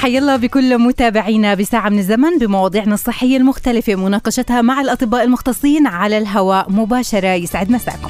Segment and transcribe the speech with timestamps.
[0.00, 6.18] حي الله بكل متابعينا بساعة من الزمن بمواضيعنا الصحية المختلفة مناقشتها مع الأطباء المختصين على
[6.18, 7.34] الهواء مباشرة.
[7.34, 8.08] يسعد مساكم.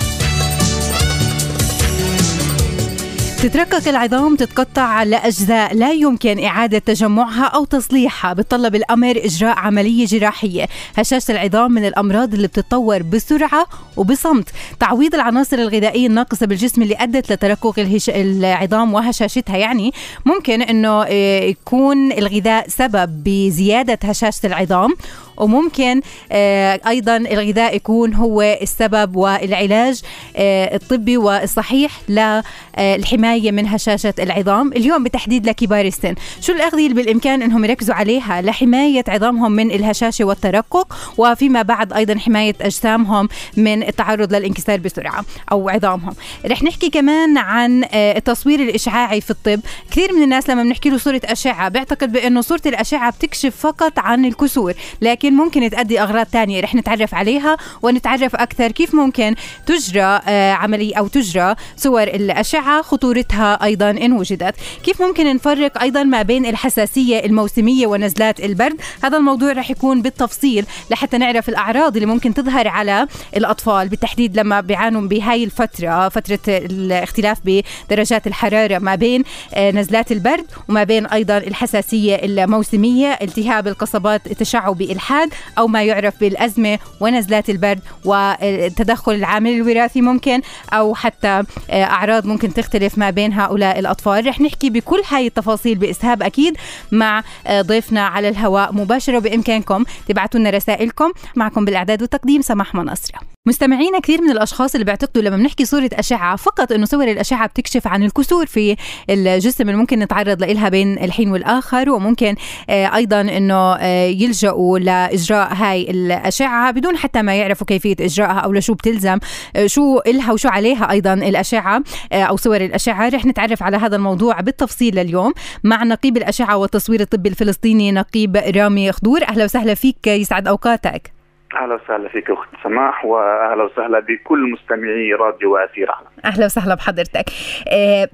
[3.43, 8.33] تتركك العظام تتقطع لأجزاء لا يمكن إعادة تجمعها أو تصليحها.
[8.33, 10.69] بتطلب الأمر إجراء عملية جراحية.
[10.97, 14.49] هشاشة العظام من الأمراض اللي بتتطور بسرعة وبصمت.
[14.81, 18.11] تعويض العناصر الغذائية الناقصة بالجسم اللي أدت لتركك الهش...
[18.11, 19.93] العظام وهشاشتها يعني
[20.25, 24.95] ممكن أنه آه، يكون الغذاء سبب بزيادة هشاشة العظام.
[25.41, 26.01] وممكن
[26.33, 30.03] آه، أيضا الغذاء يكون هو السبب والعلاج
[30.37, 36.15] آه، الطبي والصحيح للحمايه من هشاشه العظام اليوم بتحديد لكبار السن.
[36.41, 42.19] شو الأغذية اللي بالإمكان إنهم يركزوا عليها؟ لحماية عظامهم من الهشاشة والترقق وفيما بعد أيضا
[42.19, 46.15] حماية أجسامهم من التعرض للانكسار بسرعة أو عظامهم.
[46.47, 49.61] رح نحكي كمان عن آه، التصوير الإشعاعي في الطب.
[49.91, 54.25] كثير من الناس لما بنحكي له صورة أشعة بيعتقد بأنه صورة الأشعة بتكشف فقط عن
[54.25, 59.35] الكسور لكن لكن ممكن تؤدي أغراض تانية رح نتعرف عليها ونتعرف أكثر كيف ممكن
[59.67, 64.55] تجرى آه، عملية أو تجرى صور الأشعة خطورتها أيضا إن وجدت.
[64.83, 70.67] كيف ممكن نفرق أيضا ما بين الحساسية الموسمية ونزلات البرد؟ هذا الموضوع رح يكون بالتفصيل
[70.91, 77.39] لحتى نعرف الأعراض اللي ممكن تظهر على الأطفال بالتحديد لما بيعانوا بهاي الفترة فترة الاختلاف
[77.45, 84.93] بدرجات الحرارة ما بين آه، نزلات البرد وما بين أيضا الحساسية الموسمية التهاب القصبات تشعبي
[84.93, 90.41] الحاد الإجهاد أو ما يعرف بالأزمة ونزلات البرد والتدخل العامل الوراثي ممكن
[90.73, 94.27] أو حتى آه، أعراض ممكن تختلف ما بين هؤلاء الأطفال.
[94.27, 96.57] رح نحكي بكل هاي التفاصيل بإسهاب أكيد
[96.93, 99.19] مع آه، ضيفنا على الهواء مباشرة.
[99.19, 101.13] بإمكانكم تبعتوا لنا رسائلكم.
[101.37, 106.37] معكم بالإعداد والتقديم سماح منصرة مستمعينا كثير من الأشخاص اللي بيعتقدوا لما بنحكي صورة أشعة
[106.37, 108.77] فقط إنه صور الأشعة بتكشف عن الكسور في
[109.11, 112.35] الجسم اللي ممكن نتعرض لها بين الحين والآخر وممكن
[112.71, 118.53] آه، أيضا إنه آه، يلجأوا لإجراء هاي الأشعة بدون حتى ما يعرفوا كيفية إجراءها أو
[118.53, 119.19] لشو بتلزم
[119.57, 123.09] آه، شو إلها وشو عليها أيضا الأشعة أو صور الأشعة.
[123.09, 125.33] رح نتعرف على هذا الموضوع بالتفصيل اليوم
[125.65, 129.25] مع نقيب الأشعة والتصوير الطبي الفلسطيني نقيب رامي خضور.
[129.29, 131.20] أهلا وسهلا فيك يسعد أوقاتك.
[131.55, 135.91] أهلا وسهلا فيك أخت سماح وأهلا وسهلا بكل مستمعي راديو وأثير
[136.25, 137.25] أهلا وسهلا بحضرتك.
[137.69, 138.09] آه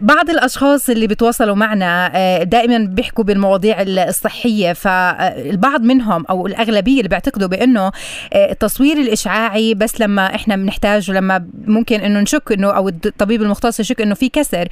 [0.00, 7.08] بعض الأشخاص اللي بتواصلوا معنا آه دائما بيحكوا بالمواضيع الصحية فالبعض منهم أو الأغلبية اللي
[7.08, 7.86] بيعتقدوا بأنه
[8.32, 13.80] آه التصوير الإشعاعي بس لما إحنا بنحتاج ولما ممكن إنه نشك إنه أو الطبيب المختص
[13.80, 14.68] يشك إنه في كسر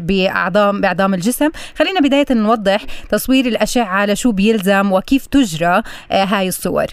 [0.00, 1.50] باعضام باعضام الجسم.
[1.76, 2.80] خلينا بداية نوضح
[3.10, 6.86] تصوير الأشعة لشو بيلزم وكيف تجرى هاي الصور.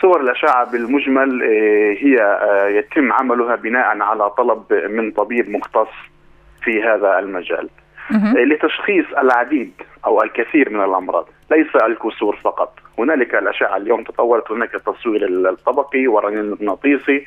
[0.00, 5.88] صور الأشعة بالمجمل آه، هي آه، يتم عملها بناء على طلب من طبيب مختص
[6.62, 7.68] في هذا المجال.
[8.12, 9.72] آه، لتشخيص العديد
[10.06, 12.78] أو الكثير من الأمراض ليس الكسور فقط.
[12.98, 17.26] هنالك الأشعة اليوم تطورت هناك التصوير الطبقي والرنين المغناطيسي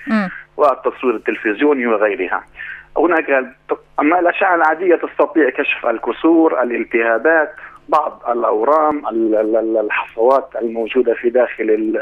[0.57, 2.43] والتصوير التلفزيوني وغيرها.
[2.97, 3.45] هناك
[3.99, 7.55] أما الأشعة العادية تستطيع كشف الكسور الالتهابات
[7.89, 9.07] بعض الأورام
[9.79, 11.93] الحصوات الموجودة في داخل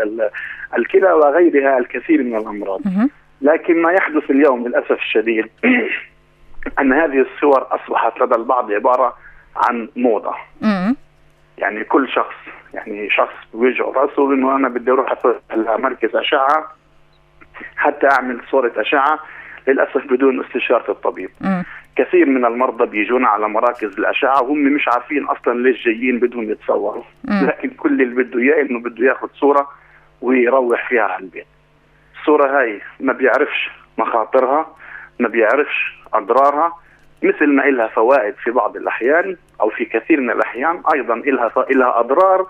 [0.77, 2.81] الكلى وغيرها الكثير من الأمراض.
[3.41, 5.45] لكن ما يحدث اليوم للأسف الشديد
[6.79, 9.15] أن هذه الصور أصبحت لدى البعض عبارة
[9.55, 10.35] عن موضة.
[11.57, 12.35] يعني كل شخص
[12.73, 15.13] يعني شخص بوجهه رأسه انه أنا بدي أروح
[15.55, 16.67] مركز أشعة
[17.75, 19.19] حتى أعمل صورة أشعة
[19.67, 21.29] للأسف بدون استشارة الطبيب.
[21.95, 27.03] كثير من المرضى بيجونا على مراكز الأشعة وهم مش عارفين أصلا ليش جايين بدهم يتصوروا.
[27.47, 29.67] لكن كل اللي بده إياه إنه بده ياخذ صورة
[30.21, 31.45] ويروح فيها على البيت.
[32.19, 34.75] الصورة هاي ما بيعرفش مخاطرها
[35.19, 36.73] ما بيعرفش أضرارها
[37.23, 41.99] مثل ما إلها فوائد في بعض الأحيان أو في كثير من الأحيان أيضا إلها إلها
[41.99, 42.47] أضرار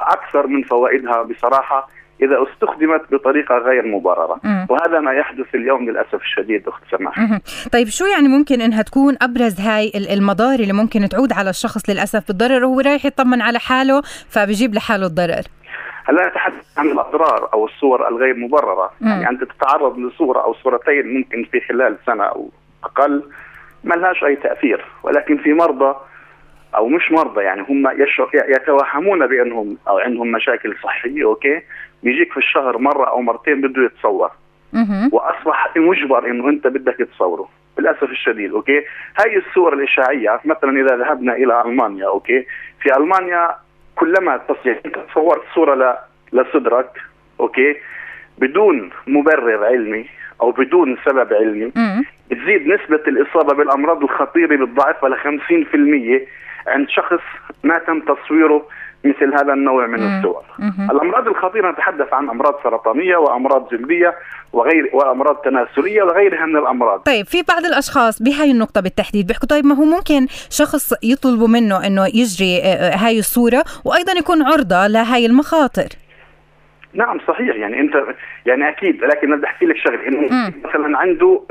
[0.00, 1.88] أكثر من فوائدها بصراحة.
[2.22, 4.40] إذا استخدمت بطريقة غير مبررة.
[4.44, 4.66] مم.
[4.70, 7.38] وهذا ما يحدث اليوم للأسف الشديد أخت سماح
[7.72, 12.28] طيب شو يعني ممكن إنها تكون أبرز هاي المضار اللي ممكن تعود على الشخص للأسف
[12.28, 15.42] بالضرر وهو رايح يطمن على حاله فبيجيب لحاله الضرر؟
[16.04, 18.90] هلا نتحدث عن الأضرار أو الصور الغير مبررة.
[19.00, 19.08] مم.
[19.08, 22.50] يعني أنت تتعرض لصورة أو صورتين ممكن في خلال سنة أو
[22.84, 23.22] أقل
[23.84, 24.84] ما لهاش أي تأثير.
[25.02, 25.94] ولكن في مرضى
[26.76, 27.90] أو مش مرضى يعني هم
[28.34, 31.62] يتوهمون بأنهم أو عندهم مشاكل صحية أوكي؟
[32.02, 34.30] بيجيك في الشهر مرة أو مرتين بده يتصور.
[35.12, 37.48] وأصبح مجبر إنه أنت بدك تصوره.
[37.78, 38.84] للأسف الشديد أوكي؟
[39.20, 42.46] هاي الصور الإشاعية مثلا إذا ذهبنا إلى ألمانيا أوكي؟
[42.82, 43.48] في ألمانيا
[43.96, 45.98] كلما تصير أنت تصورت صورة
[46.32, 46.90] لصدرك
[47.40, 47.76] أوكي؟
[48.38, 50.06] بدون مبرر علمي
[50.42, 51.72] أو بدون سبب علمي
[52.30, 56.26] تزيد نسبة الإصابة بالأمراض الخطيرة بالضعف ل 50%
[56.66, 57.22] عند شخص
[57.64, 58.66] ما تم تصويره
[59.04, 60.44] مثل هذا النوع من الصور.
[60.90, 64.14] الأمراض الخطيرة نتحدث عن أمراض سرطانية وأمراض جلدية
[64.52, 67.00] وغير وأمراض تناسلية وغيرها من الأمراض.
[67.00, 71.86] طيب في بعض الأشخاص بهاي النقطة بالتحديد بيحكوا طيب ما هو ممكن شخص يطلبوا منه
[71.86, 75.88] إنه يجري آه، آه، هاي الصورة وأيضا يكون عرضة لهاي المخاطر؟
[76.94, 77.56] نعم صحيح.
[77.56, 77.92] يعني انت
[78.46, 80.08] يعني أكيد لكن بدي أحكي لك شغلة.
[80.08, 81.42] إنه مثلا عنده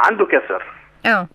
[0.00, 0.62] عنده كسر.
[1.06, 1.28] آه.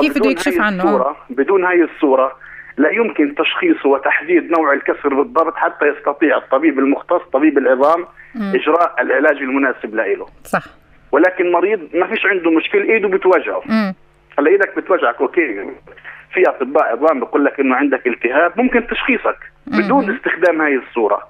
[0.00, 2.32] كيف بده يكشف عنه؟ الصورة بدون هاي الصورة
[2.76, 8.52] لا يمكن تشخيصه وتحديد نوع الكسر بالضبط حتى يستطيع الطبيب المختص طبيب العظام مم.
[8.54, 10.62] إجراء العلاج المناسب له صح.
[11.12, 13.62] ولكن مريض ما فيش عنده مشكلة إيده بتوجعه.
[14.38, 15.70] هلا إيدك بتوجعك أوكي
[16.34, 20.16] في أطباء عظام بقول لك إنه عندك التهاب ممكن تشخيصك بدون مم.
[20.16, 21.22] استخدام هاي الصورة.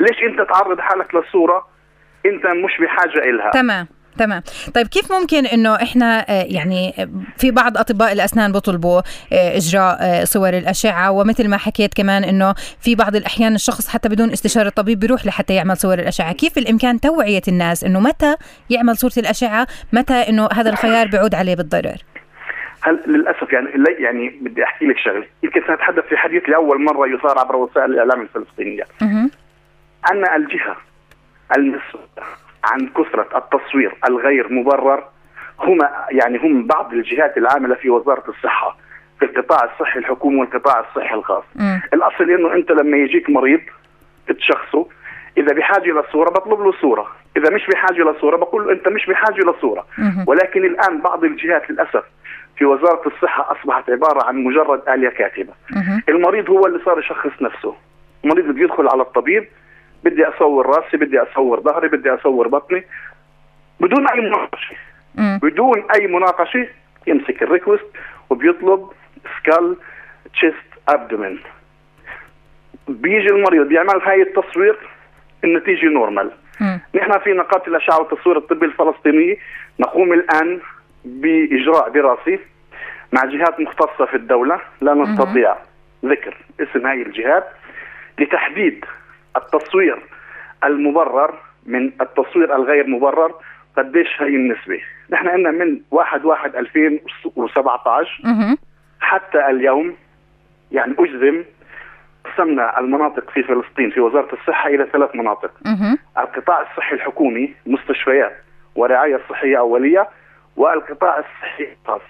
[0.00, 1.66] ليش أنت تعرض حالك للصورة؟
[2.26, 3.50] أنت مش بحاجة إلها.
[3.50, 3.86] تمام.
[4.18, 4.42] تمام.
[4.74, 8.98] طيب كيف ممكن إنه إحنا آه، يعني آه، في بعض أطباء الأسنان بيطلبوا
[9.32, 14.30] آه، إجراء صور الأشعة؟ ومثل ما حكيت كمان إنه في بعض الأحيان الشخص حتى بدون
[14.30, 16.32] استشارة الطبيب بيروح لحتى يعمل صور الأشعة.
[16.32, 18.36] كيف الإمكان توعية الناس إنه متى
[18.70, 21.96] يعمل صورة الأشعة؟ متى إنه هذا الخيار بيعود عليه بالضرر؟
[22.80, 23.68] هل للأسف يعني
[23.98, 25.26] يعني بدي أحكي لك شغلة.
[25.42, 28.82] يمكن سنتحدث في حديث لأول مرة يثار عبر وسائل الإعلام الفلسطينية.
[30.12, 30.76] ان الجهة
[31.56, 35.04] المسؤولة عن كثرة التصوير الغير مبرر
[35.60, 35.78] هم
[36.10, 38.76] يعني هم بعض الجهات العاملة في وزارة الصحة
[39.18, 41.44] في القطاع الصحي الحكومي والقطاع الصحي الخاص.
[41.56, 41.78] م.
[41.94, 43.60] الأصل إنه أنت لما يجيك مريض
[44.28, 44.86] تشخصه
[45.38, 47.06] إذا بحاجة لصورة بطلب له صورة
[47.36, 49.86] إذا مش بحاجة لصورة بقول له أنت مش بحاجة لصورة
[50.26, 52.04] ولكن الآن بعض الجهات للأسف
[52.56, 55.52] في وزارة الصحة أصبحت عبارة عن مجرد آلية كاتبة.
[56.08, 57.74] المريض هو اللي صار يشخص نفسه.
[58.24, 59.48] المريض بيدخل على الطبيب
[60.04, 62.84] بدي أصور راسي بدي أصور ظهري بدي أصور بطني.
[63.80, 64.76] بدون أي مناقشة.
[65.42, 66.68] بدون أي مناقشة
[67.06, 67.86] يمسك ال request
[68.30, 68.90] وبيطلب
[69.38, 69.76] skull
[70.32, 71.40] chest abdomen.
[72.88, 74.78] بيجي المريض بيعمل هاي التصوير
[75.44, 76.30] النتيجة نورمال.
[76.94, 79.36] نحن في نقابه الأشعة والتصوير الطبي الفلسطينية.
[79.80, 80.60] نقوم الآن
[81.04, 82.38] بإجراء دراسي
[83.12, 84.60] مع جهات مختصة في الدولة.
[84.80, 85.56] لا نستطيع
[86.04, 87.44] ذكر اسم هاي الجهات
[88.18, 88.84] لتحديد
[89.36, 90.02] التصوير
[90.64, 91.34] المبرر
[91.66, 93.34] من التصوير الغير مبرر
[93.76, 94.80] قديش هي النسبة؟
[95.10, 98.22] نحن عندنا من 1 1 2017
[99.00, 99.96] حتى اليوم
[100.72, 101.44] يعني أجزم
[102.24, 105.50] قسمنا المناطق في فلسطين في وزارة الصحة إلى ثلاث مناطق.
[106.18, 108.36] القطاع الصحي الحكومي مستشفيات
[108.74, 110.08] ورعاية صحية أولية
[110.56, 112.00] والقطاع الصحي الخاص.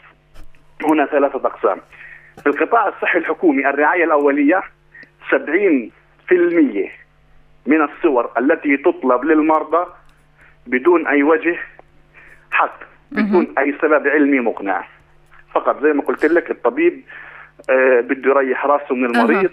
[0.91, 1.81] هنا ثلاثة أقسام.
[2.43, 4.63] في القطاع الصحي الحكومي الرعاية الأولية
[5.31, 6.91] 70%
[7.67, 9.87] من الصور التي تطلب للمرضى
[10.67, 11.59] بدون أي وجه
[12.51, 14.85] حق بدون أي سبب علمي مقنع.
[15.55, 17.03] فقط زي ما قلت لك الطبيب
[17.71, 19.51] آه بده يريح راسه من المريض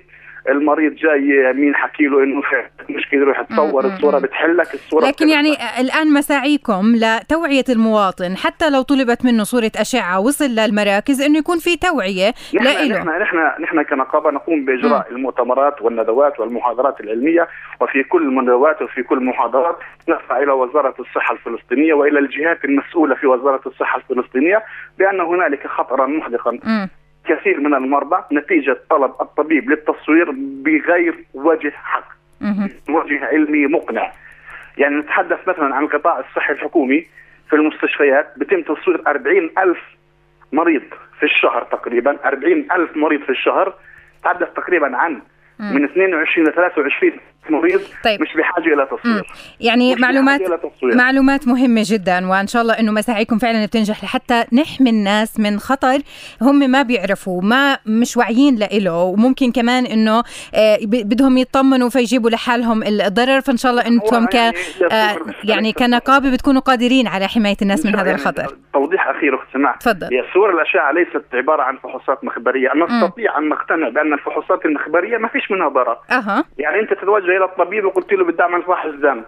[0.50, 2.42] المريض جاي مين حكي له إنه
[2.90, 5.50] مشكلة يروح تصور الصورة بتحلك الصورة لكن يعني
[5.80, 11.78] الآن مساعيكم لتوعية المواطن حتى لو طلبت منه صورة أشعة وصل للمراكز إنه يكون في
[11.78, 15.16] توعية نحن نحن نحن نحن كنقابة نقوم بإجراء م.
[15.16, 17.48] المؤتمرات والندوات والمحاضرات العلمية
[17.82, 19.78] وفي كل الندوات وفي كل المحاضرات
[20.10, 24.64] نرفع إلى وزارة الصحة الفلسطينية وإلى الجهات المسؤولة في وزارة الصحة الفلسطينية
[25.00, 26.88] بأن هنالك خطرا محدقا م.
[27.28, 32.08] كثير من المرضى نتيجة طلب الطبيب للتصوير بغير وجه حق
[32.90, 34.12] وجه علمي مقنع.
[34.78, 37.06] يعني نتحدث مثلا عن القطاع الصحي الحكومي
[37.50, 39.80] في المستشفيات بتم تصوير أربعين ألف
[40.54, 40.82] مريض
[41.20, 43.74] في الشهر تقريبا أربعين ألف مريض في الشهر.
[44.24, 45.22] تحدث تقريبا عن
[45.60, 47.12] من 22 ل 23
[47.52, 48.22] مريض طيب.
[48.22, 49.24] مش بحاجة إلى تصوير.
[49.60, 50.96] يعني معلومات تصوير.
[50.96, 56.00] معلومات مهمة جدا وإن شاء الله إنه مساعيكم فعلا بتنجح لحتى نحمي الناس من خطر
[56.42, 60.24] هم ما بيعرفوا ما مش واعيين له وممكن كمان إنه
[60.56, 64.56] آه بدهم يطمنوا فيجيبوا لحالهم الضرر فإن شاء الله أنتم ك يعني,
[64.92, 68.56] آه يعني كنقابة بتكونوا قادرين على حماية الناس من هذا الخطر.
[68.74, 69.76] توضيح أخير اخت سماح.
[69.76, 70.14] تفضل.
[70.14, 72.70] هي صور الأشعة ليست عبارة عن فحوصات مخبرية.
[72.76, 75.98] نستطيع أن نقتنع بأن الفحوصات المخبرية ما فيش منها ضرر.
[76.12, 76.44] أه.
[76.58, 79.24] يعني أنت تتوجه إلى الطبيب وقلت له بدي أعمل فحص دم.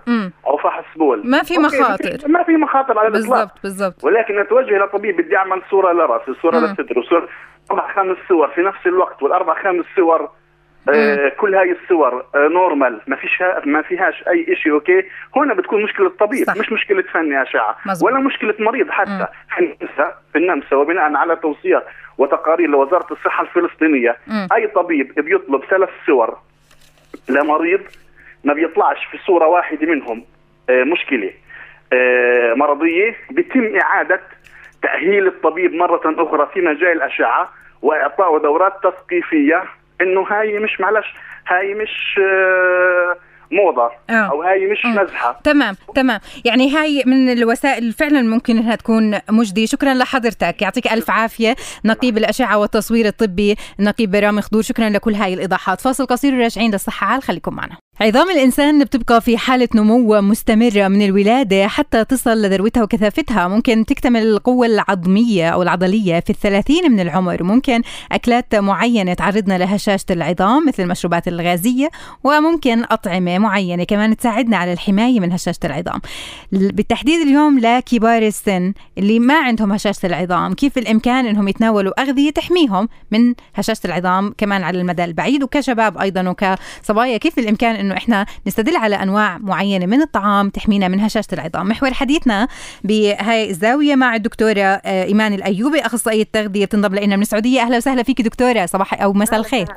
[0.48, 4.78] أو فحص بول ما في مخاطر ما في مخاطر على الإطلاق بالضبط بالضبط ولكن أتوجه
[4.78, 6.58] إلى طبيب بدي أعمل صورة لرأس صوره.
[6.58, 7.30] للصدر وصور
[7.72, 10.30] أربع خمس صور في نفس الوقت والأربع خمس صور
[10.90, 15.04] آه كل هاي الصور آه normal ما فيش ما فيهاش أي شيء okay
[15.36, 16.58] هنا بتكون مشكلة طبيب صح.
[16.58, 17.78] مش مشكلة فني اشعه.
[18.04, 18.90] ولا مشكلة مريض.
[18.90, 19.28] حتى
[19.60, 21.86] النمسا في النمسا وبناء على توصيات
[22.18, 24.48] وتقارير لوزارة الصحة الفلسطينية مم.
[24.54, 26.38] أي طبيب بيطلب ثلاث صور
[27.30, 27.82] لمريض
[28.44, 30.24] ما بيطلعش في صورة واحدة منهم.
[30.70, 31.32] آه، مشكلة.
[31.94, 34.22] آه، مرضية بيتم إعادة
[34.82, 37.50] تأهيل الطبيب مرة أخرى في مجال الأشعة
[37.82, 39.64] واعطائه دورات تثقيفية.
[40.02, 41.14] إنه هاي مش معلش
[41.48, 43.18] هاي مش آه،
[43.52, 44.14] موضة آه.
[44.14, 44.92] أو هاي مش مم.
[45.04, 45.40] مزحة.
[45.44, 46.20] تمام تمام.
[46.46, 49.66] يعني هاي من الوسائل فعلا ممكن إنها تكون مجدية.
[49.66, 50.62] شكرا لحضرتك.
[50.62, 51.56] يعطيك ألف عافية.
[51.86, 55.82] نقيب الأشعة والتصوير الطبي نقيب رامي خضور شكرا لكل هاي الإيضاحات.
[55.82, 57.24] فاصل قصير وراجعين للصحة عال.
[57.24, 57.78] خليكم معنا.
[58.02, 63.48] عظام الإنسان بتبقى في حالة نمو مستمرة من الولادة حتى تصل لذروتها وكثافتها.
[63.48, 67.44] ممكن تكتمل القوة العظمية أو العضلية في الثلاثين من العمر.
[67.44, 71.90] ممكن أكلات معينة تعرضنا لهشاشة العظام مثل المشروبات الغازية
[72.24, 76.02] وممكن أطعمة معينة كمان تساعدنا على الحماية من هشاشة العظام.
[76.52, 82.90] بالتحديد اليوم لكبار السن اللي ما عندهم هشاشة العظام كيف الإمكان أنهم يتناولوا أغذية تحميهم
[83.12, 88.76] من هشاشة العظام كمان على المدى البعيد؟ وكشباب أيضا وكصبايا كيف الإمكان أنه إحنا نستدل
[88.76, 91.68] على أنواع معينة من الطعام تحمينا من هشاشة العظام.
[91.70, 92.48] محور حديثنا
[92.84, 97.62] بهاي الزاوية مع الدكتورة آه، إيمان الأيوبي أخصائية تغذية تنضم لنا من السعودية.
[97.62, 98.66] أهلا وسهلا فيك دكتورة.
[98.66, 99.68] صباح أو مساء الخير.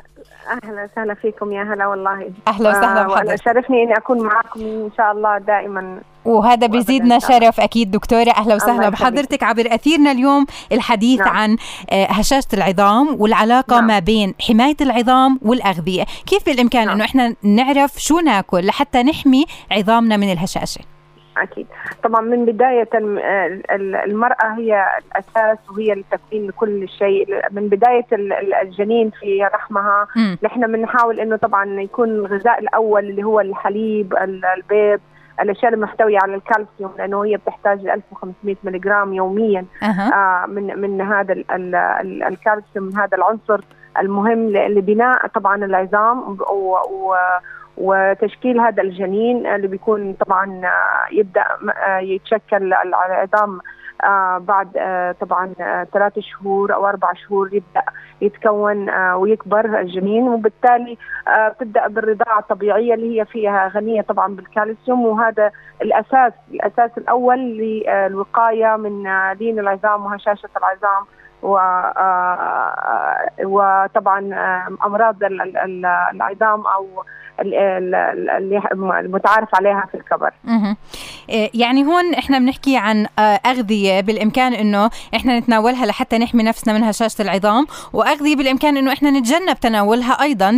[0.64, 1.52] أهلا وسهلا فيكم.
[1.52, 2.30] يا هلا والله.
[2.48, 6.00] أهلا وسهلا آه، بحضرتك شرفني إني أكون معكم إن شاء الله دائما.
[6.24, 7.18] وهذا بيزيدنا.
[7.18, 11.28] شرف أكيد دكتورة أهلا وسهلا بحضرتك عبر أثيرنا اليوم الحديث نعم.
[11.36, 11.56] عن
[11.90, 13.86] آه، هشاشة العظام والعلاقة نعم.
[13.86, 16.94] ما بين حماية العظام والأغذية كيف بالإمكان نعم.
[16.94, 20.80] إنه إحنا نعرف شو ناكل لحتى نحمي عظامنا من الهشاشة
[21.38, 21.66] أكيد
[22.04, 28.54] طبعا من بداية ال- المرأة هي الأساس وهي التكوين لكل شيء من بداية ال- ال-
[28.54, 30.06] الجنين في رحمها.
[30.42, 35.00] نحن بنحاول إنه طبعا يكون الغذاء الأول اللي هو الحليب ال- البيض
[35.40, 39.64] الأشياء المحتوية على الكالسيوم لأنه هي بتحتاج 1500 ملغ يوميا.
[39.82, 40.10] أها.
[40.14, 43.60] آه، من من هذا ال- ال- ال- الكالسيوم من هذا العنصر
[44.00, 46.18] المهم لبناء طبعا العظام
[46.50, 47.16] و- و-
[47.76, 51.44] وتشكيل هذا الجنين اللي بيكون طبعا آه، يبدأ
[51.86, 53.60] آه، يتشكل ال- العظام
[54.38, 57.82] بعد آه، طبعا آه، ثلاث شهور أو أربع شهور يبدأ
[58.20, 65.06] يتكون آه، ويكبر الجنين وبالتالي آه، بتبدا بالرضاعة الطبيعية اللي هي فيها غنية طبعا بالكالسيوم
[65.06, 65.50] وهذا
[65.82, 71.04] الأساس الأساس الأول للوقاية من آه، لين العظام وهشاشه العظام
[71.42, 76.86] و آه، وطبعا آه، أمراض ال- ال- ال- العظام أو
[79.00, 80.30] المتعارف عليها في الكبر.
[81.28, 86.74] إيه، يعني هون إحنا بنحكي عن آه، أغذية بالإمكان إنه إحنا نتناولها لحتى نحمي نفسنا
[86.74, 90.50] من هشاشه العظام وأغذية بالإمكان إنه إحنا نتجنب تناولها أيضا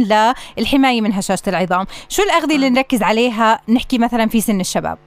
[0.59, 1.87] للحماية من هشاشه العظام.
[2.09, 4.99] شو الأغذية اللي نركز عليها نحكي مثلا في سن الشباب؟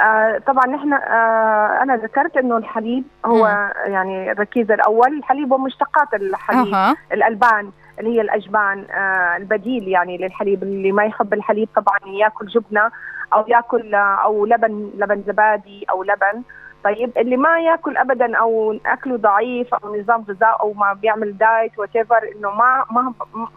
[0.00, 5.18] آه طبعا نحن آه أنا ذكرت إنه الحليب هو يعني الركيزه الأول.
[5.18, 6.96] الحليب ومشتقات الحليب أها.
[7.12, 7.70] الألبان.
[8.00, 12.90] اللي هي الاجبان آه البديل يعني للحليب اللي ما يحب الحليب طبعا يأكل جبنة
[13.34, 16.42] أو يأكل آه أو لبن لبن زبادي أو لبن
[16.84, 21.78] طيب اللي ما يأكل ابدا أو أكله ضعيف أو نظام غذاء أو ما بيعمل diet
[21.78, 23.12] وات إنه ما ما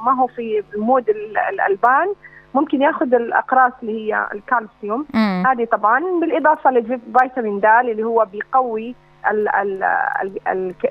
[0.06, 2.14] ما هو في مود ال- الألبان
[2.54, 5.06] ممكن يأخذ الأقراص اللي هي الكالسيوم.
[5.48, 8.96] هذه طبعا بالإضافة لفيتامين د اللي هو بيقوي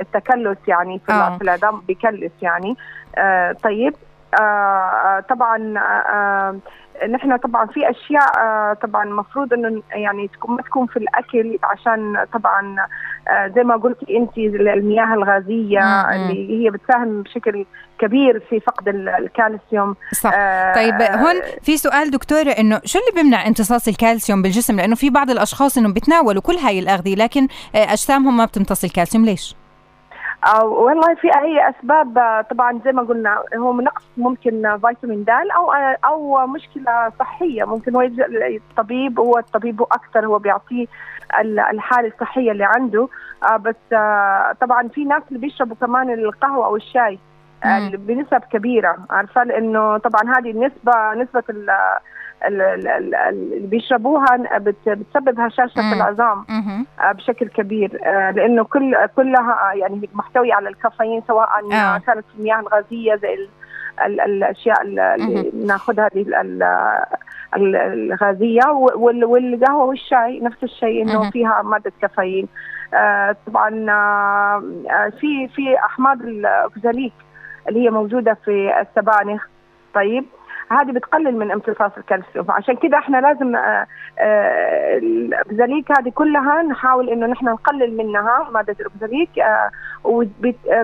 [0.00, 1.38] التكلس يعني في آه.
[1.38, 2.76] في العظام بيكلس يعني
[3.18, 3.94] آه طيب
[4.40, 6.56] آه آه، طبعا آه آه،
[7.08, 12.24] نحن طبعا في أشياء آه طبعا المفروض إنه يعني تكون ما تكون في الأكل عشان
[12.32, 12.76] طبعا
[13.28, 16.10] آه زي ما قلتي انت المياه الغازية مم.
[16.30, 17.66] اللي هي بتساهم بشكل
[17.98, 23.22] كبير في فقد ال- الكالسيوم صح آه طيب هون في سؤال دكتورة إنه شو اللي
[23.22, 27.92] بيمنع امتصاص الكالسيوم بالجسم لأنه في بعض الأشخاص انهم بيتناولوا كل هاي الأغذية لكن آه،
[27.92, 29.54] أجسامهم ما بتمتص الكالسيوم ليش؟
[30.44, 35.72] أو والله في هي أسباب طبعا زي ما قلنا هو نقص ممكن فيتامين د أو
[36.04, 40.86] أو مشكلة صحية ممكن هو يلجأ للطبيب هو الطبيب هو أكثر هو بيعطيه
[41.40, 43.08] ال- الحالة الصحية اللي عنده.
[43.60, 43.76] بس
[44.60, 47.18] طبعا في ناس اللي بيشربوا كمان القهوة أو الشاي
[47.94, 51.42] بنسب كبيرة عارفة؟ لأنه طبعا هذه النسبة نسبة
[52.46, 55.74] اللي بيشربوها بت- بتسبب هشاشه.
[55.74, 56.44] في العظام.
[57.00, 61.48] آه، بشكل كبير آه، لأنه كل كلها آه، يعني محتويه على الكافيين سواء.
[62.06, 63.34] كانت المياه الغازية زي
[64.06, 66.24] ال- الأشياء اللي ناخذها هذه
[67.56, 72.48] الغازية والقهوة والشاي نفس الشيء إنه فيها مادة كافيين
[73.46, 73.70] طبعا
[75.20, 77.12] في في أحماض الأوكزاليك
[77.68, 79.46] اللي هي موجودة في السبانخ
[79.94, 80.24] طيب
[80.72, 82.44] هذه بتقلل من امتصاص الكالسيوم.
[82.44, 83.86] فعشان كده إحنا لازم آه،
[84.18, 89.70] آه، الاوكزاليك هذه كلها نحاول إنه نحن نقلل منها مادة الاوكزاليك آه،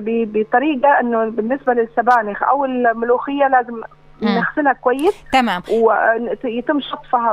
[0.01, 3.83] بطريقة إنه بالنسبة للسبانخ أو الملوخية لازم
[4.23, 5.63] نغسلها كويس تمام.
[6.45, 7.33] ويتم شطفها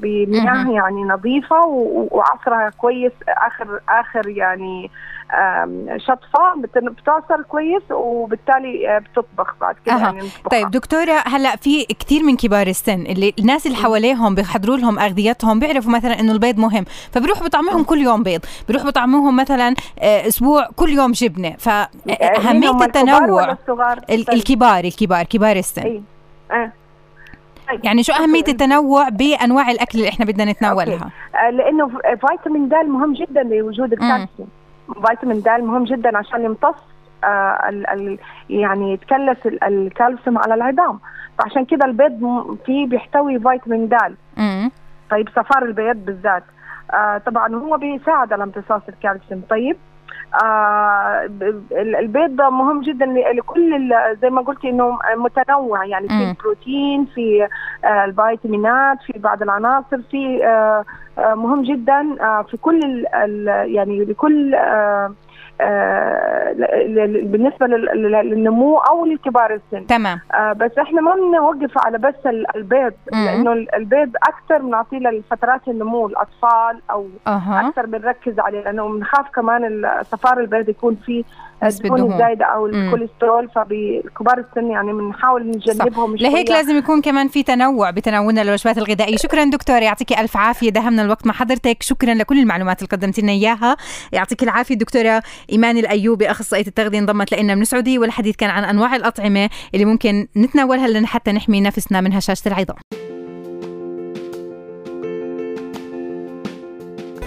[0.00, 1.66] بمياه يعني نظيفة
[2.10, 4.90] وعصرها كويس آخر آخر يعني
[5.96, 9.98] شطفة بتعصر كويس وبالتالي آه، بتطبخ بعد كده أه.
[9.98, 14.98] يعني طيب دكتورة هلأ في كثير من كبار السن اللي الناس اللي حواليهم بيحضروا لهم
[14.98, 20.28] أغذيتهم بيعرفوا مثلا إنه البيض مهم فبيروحوا بطعمهم كل يوم بيض بيروحوا بطعمهم مثلا آه،
[20.28, 23.56] أسبوع كل يوم جبنة فاهميه التنوع
[24.10, 26.02] الكبار الكبار كبار السن أي.
[26.50, 26.72] أه.
[27.70, 27.84] طيب.
[27.84, 31.88] يعني شو أهمية التنوع بأنواع الأكل اللي إحنا بدنا نتناولها؟ آه لأنه
[32.28, 34.48] فيتامين د مهم جدا لوجود الكالسيوم
[35.06, 36.74] فيتامين د مهم جدا عشان يمتص
[37.24, 38.18] آه ال ال
[38.50, 41.00] يعني يتكلس الكالسيوم على العظام.
[41.38, 42.20] فعشان كده البيض
[42.66, 43.96] فيه بيحتوي فيتامين د.
[45.10, 46.42] طيب صفار البيض بالذات.
[46.90, 49.42] آه طبعا هو بيساعد على امتصاص الكالسيوم.
[49.50, 49.76] طيب
[50.42, 51.28] آه
[51.72, 57.48] البيض مهم جدا لكل زي ما قلتي إنه متنوع يعني في البروتين في
[57.84, 60.84] آه الفيتامينات في بعض العناصر في آه
[61.18, 63.04] آه مهم جدا آه في كل
[63.64, 65.14] يعني لكل آه،
[67.24, 69.86] بالنسبة للنمو أو لكبار السن.
[69.86, 70.20] تمام.
[70.34, 72.14] آه بس إحنا ما بنوقف على بس
[72.56, 77.68] البيض لأنه البيض أكثر بنعطيه لفترات النمو الأطفال أو أه.
[77.68, 81.24] أكثر بنركز عليه لأنه بنخاف كمان صفار البيض يكون فيه
[81.64, 87.90] الدهون الزايدة أو الكوليسترول فبكبار السن يعني بنحاول نجنبهم لهيك لازم يكون كمان في تنوع
[87.90, 89.16] بتناولنا للوجبات الغذائية.
[89.16, 90.70] شكرا دكتور يعطيك ألف عافية.
[90.70, 91.82] دهمنا الوقت مع حضرتك.
[91.82, 93.76] شكرا لكل المعلومات اللي قدمت لنا إياها.
[94.12, 98.96] يعطيك العافية دكتورة إيمان الأيوبي اخصائيه التغذية انضمت لنا من السعودية والحديث كان عن أنواع
[98.96, 102.76] الأطعمة اللي ممكن نتناولها لحتى نحمي نفسنا من هشاشة العظام.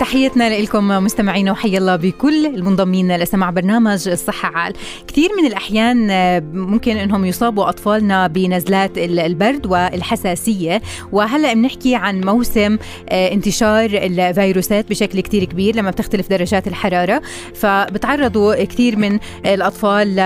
[0.03, 4.73] تحياتنا لكم مستمعينا وحيا الله بكل المنضمين لسماع برنامج الصحة عال.
[5.07, 10.81] كثير من الأحيان آه، ممكن أنهم يصابوا أطفالنا بنزلات البرد والحساسية.
[11.11, 12.77] وهلأ بنحكي عن موسم
[13.09, 17.21] آه، انتشار الفيروسات بشكل كثير كبير لما بتختلف درجات الحرارة.
[17.55, 20.17] فبتعرضوا كثير من الأطفال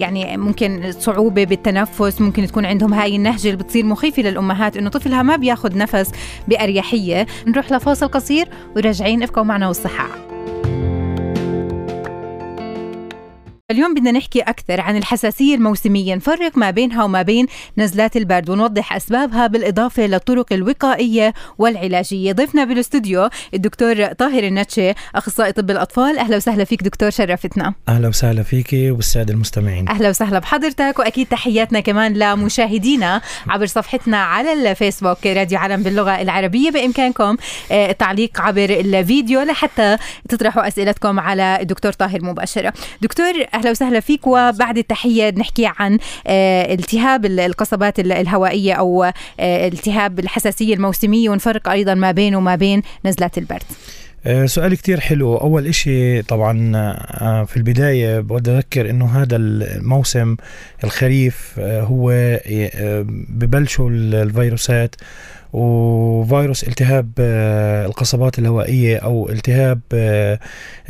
[0.00, 5.22] يعني ممكن صعوبة بالتنفس ممكن تكون عندهم هاي النهجة اللي بتصير مخيفة للأمهات أنه طفلها
[5.22, 6.10] ما بياخذ نفس
[6.48, 7.26] بأريحية.
[7.46, 8.23] نروح لفاصل قصير
[8.76, 10.33] وراجعين ابقوا معنا والصحة.
[13.74, 16.14] اليوم بدنا نحكي أكثر عن الحساسية الموسمية.
[16.14, 17.46] نفرق ما بينها وما بين
[17.78, 22.32] نزلات البرد ونوضح أسبابها بالإضافة للطرق الوقائية والعلاجية.
[22.32, 26.18] ضيفنا بالاستوديو الدكتور طاهر النتشي أخصائي طب الأطفال.
[26.18, 27.74] أهلا وسهلا فيك دكتور شرفتنا.
[27.88, 29.88] أهلا وسهلا فيك والسادة المستمعين.
[29.88, 36.70] أهلا وسهلا بحضرتك وأكيد تحياتنا كمان لمشاهدينا عبر صفحتنا على الفيسبوك راديو علم باللغة العربية.
[36.70, 37.36] بإمكانكم
[37.70, 39.96] التعليق آه، عبر الفيديو لحتى
[40.28, 42.72] تطرحوا أسئلتكم على الدكتور طاهر مباشرة.
[43.02, 43.32] دكتور
[43.64, 44.26] أهلا وسهلا فيك.
[44.26, 49.12] وبعد التحية نحكي عن آه، التهاب القصبات الهوائية أو آه،
[49.68, 53.62] التهاب الحساسية الموسمية ونفرق أيضا ما بينه وما بين نزلات البرد.
[54.26, 55.36] آه، سؤال كتير حلو.
[55.36, 56.54] أول إشي طبعا
[57.44, 60.36] في البداية بدي أذكر إنه هذا الموسم
[60.84, 62.38] الخريف هو
[63.28, 64.94] ببلشوا الفيروسات.
[65.52, 67.10] وفيروس التهاب
[67.86, 69.80] القصبات الهوائية أو التهاب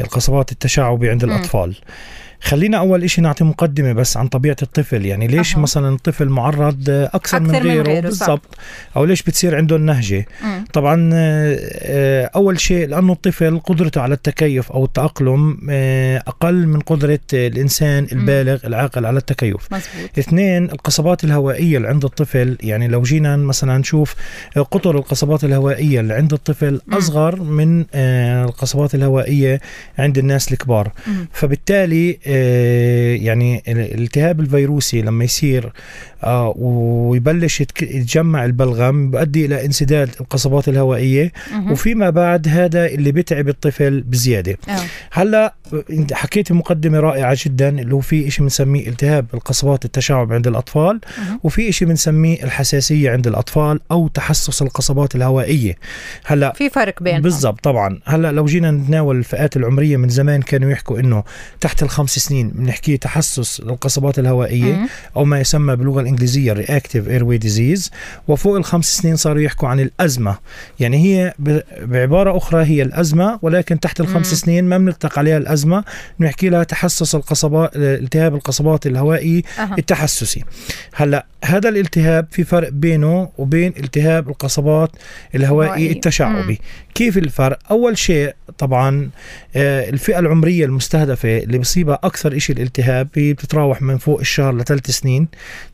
[0.00, 1.76] القصبات التشعبي عند الأطفال.
[2.44, 5.59] خلينا أول شيء نعطي مقدمة بس عن طبيعة الطفل يعني ليش أه.
[5.59, 8.57] مثلا الطفل معرض أكثر, أكثر من غيره, غيره بالضبط
[8.96, 10.64] أو ليش بتصير عنده النهجه مم.
[10.72, 17.20] طبعا آه، أول شيء لأنه الطفل قدرته على التكيف أو التأقلم آه، أقل من قدرة
[17.33, 18.61] الإنسان البالغ مم.
[18.64, 20.18] العاقل على التكيف مزبوط.
[20.18, 24.14] اثنين القصبات الهوائية اللي عند الطفل يعني لو جينا مثلا نشوف
[24.57, 26.80] قطر القصبات الهوائية اللي عند الطفل.
[26.92, 29.61] أصغر من آه، القصبات الهوائية
[29.98, 31.28] عند الناس الكبار مم.
[31.33, 32.34] فبالتالي آه،
[33.25, 35.73] يعني الالتهاب الفيروسي لما يصير
[36.24, 41.32] آه ويبلش يتجمع البلغم بيؤدي إلى انسداد القصبات الهوائية
[41.70, 44.84] وفيما بعد هذا اللي بيتعب الطفل بزيادة أوه.
[45.10, 45.54] هلأ
[46.12, 51.00] حكيت مقدمة رائعة جدا اللي هو في شيء بنسميه التهاب القصبات التشعب عند الأطفال.
[51.42, 55.76] وفي شيء بنسميه الحساسية عند الأطفال أو تحسس القصبات الهوائية
[56.26, 60.70] هلأ في فرق بينهم بالضبط طبعا هلأ لو جينا نتناول الفئات العمرية من زمان كانوا
[60.70, 61.24] يحكوا إنه
[61.60, 64.87] تحت الخمس سنين بنحكي تحسس للقصبات الهوائية.
[65.16, 66.13] أو ما يسمى باللغة الانجليزيه
[66.53, 67.90] reactive airway disease
[68.29, 70.38] وفوق الخمس سنين صاروا يحكوا عن الأزمة.
[70.81, 71.35] يعني هي
[71.83, 74.35] بعبارة أخرى هي الأزمة ولكن تحت الخمس مم.
[74.35, 75.85] سنين ما بنطلق عليها الأزمة
[76.20, 79.74] بنحكي لها تحسس القصبات التهاب القصبات الهوائي أه.
[79.79, 80.44] التحسسي.
[80.94, 84.90] هلا هذا الالتهاب في فرق بينه وبين التهاب القصبات
[85.35, 86.61] الهوائي التشعبي.
[86.94, 89.11] كيف الفرق؟ أول شيء طبعا
[89.57, 94.90] آه، الفئة العمرية المستهدفة اللي بصيبها أكثر شيء الالتهاب هي بتتراوح من فوق الشهر لثلاث
[94.90, 95.29] سنين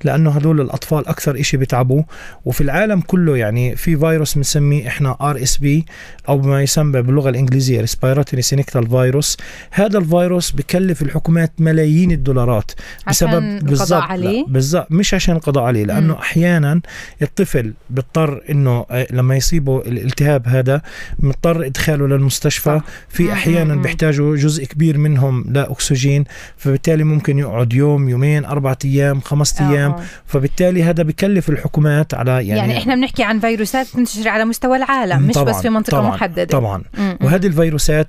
[0.04, 2.02] لأنه هدول الأطفال أكثر شيء بيتعبوا
[2.44, 5.86] وفي العالم كله يعني في فيروس بنسميه إحنا RSV
[6.28, 9.36] أو ما يسمى باللغة الإنجليزية respiratory syncytial virus
[9.70, 12.70] هذا الفيروس بكلف الحكومات ملايين الدولارات
[13.08, 16.18] بسبب القضاء عليه؟ بالضبط مش عشان القضاء عليه لأنه م.
[16.18, 16.80] أحيانا
[17.22, 20.82] الطفل بيضطر إنه آه، لما يصيبه الالتهاب هذا
[21.18, 22.80] مضطر إدخاله للمستشفى.
[23.08, 26.24] في أحيانا بيحتاجوا جزء كبير منهم لاكسجين
[26.56, 29.72] فبالتالي ممكن يقعد يوم يومين أربعة أيام خمسة آه.
[29.72, 29.96] أيام.
[30.26, 35.22] فبالتالي هذا بكلف الحكومات على يعني يعني إحنا بنحكي عن فيروسات تنتشر على مستوى العالم
[35.22, 36.44] مش طبعًا بس في منطقة طبعًا محددة.
[36.44, 36.82] طبعا.
[37.20, 38.08] وهذه الفيروسات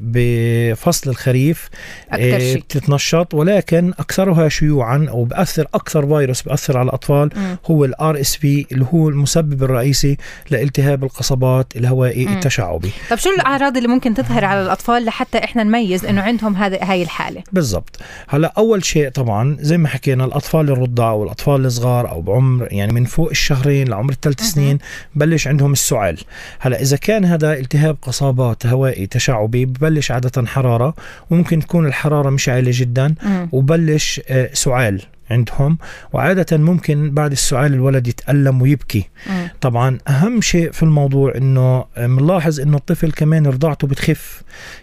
[0.00, 1.68] بفصل الخريف
[2.10, 2.58] أكثر شيء.
[2.60, 7.30] بتتنشط ولكن أكثرها شيوعا أو بأثر أكثر فيروس بأثر على الأطفال.
[7.70, 10.16] هو ال RSV اللي هو المسبب الرئيسي
[10.50, 12.90] لالتهاب القصبات الهوائي التشعبي.
[13.10, 17.02] طب شو الأعراض اللي ممكن تظهر على الأطفال لحتى إحنا نميز إنه عندهم هذه هاي
[17.02, 17.98] الحالة؟ بالضبط.
[18.28, 23.04] هلا أول شيء طبعا زي ما حكينا الأطفال الرضع والاطفال الصغار أو بعمر يعني من
[23.04, 24.78] فوق الشهرين لعمر الثلاث سنين
[25.14, 26.18] بلش عندهم السعال.
[26.58, 30.94] هلأ إذا كان هذا التهاب قصبات هوائي تشعبي ببلش عادة حرارة
[31.30, 33.14] وممكن تكون الحرارة مش عالية جدا
[33.52, 35.02] وبلش آه، سعال.
[35.30, 35.78] عندهم
[36.12, 39.48] وعادة ممكن بعد السؤال الولد يتألم ويبكي مم.
[39.60, 44.42] طبعا أهم شيء في الموضوع أنه بنلاحظ أنه الطفل كمان رضاعته بتخف